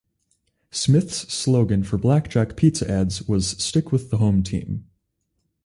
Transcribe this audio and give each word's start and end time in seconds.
Smith's 0.71 1.31
slogan 1.31 1.83
for 1.83 1.95
Blackjack 1.95 2.57
Pizza 2.57 2.89
ads 2.89 3.27
was 3.27 3.49
Stick 3.63 3.91
with 3.91 4.09
the 4.09 4.17
home 4.17 4.41
team. 4.41 4.87